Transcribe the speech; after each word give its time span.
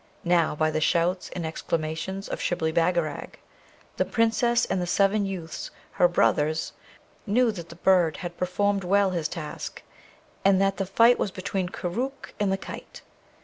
Now, 0.25 0.55
by 0.55 0.71
the 0.71 0.81
shouts 0.81 1.29
and 1.35 1.45
exclamations 1.45 2.27
of 2.27 2.41
Shibli 2.41 2.71
Bagarag, 2.73 3.35
the 3.97 4.03
Princess 4.03 4.65
and 4.65 4.81
the 4.81 4.87
seven 4.87 5.27
youths, 5.27 5.69
her 5.91 6.07
brothers, 6.07 6.73
knew 7.27 7.51
that 7.51 7.69
the 7.69 7.75
bird 7.75 8.17
had 8.17 8.35
performed 8.35 8.83
well 8.83 9.11
his 9.11 9.27
task, 9.27 9.83
and 10.43 10.59
that 10.59 10.77
the 10.77 10.87
fight 10.87 11.19
was 11.19 11.29
between 11.29 11.69
Koorookh 11.69 12.33
and 12.39 12.51
the 12.51 12.57
kite. 12.57 13.03